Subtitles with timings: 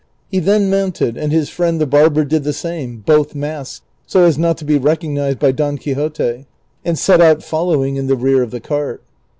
[0.31, 4.35] He then mounted and his friend the barber did the same, both masked, so as
[4.35, 6.47] not to be recognized by Don Quixote,
[6.83, 9.03] and set out fol lowing in the rear of the cart.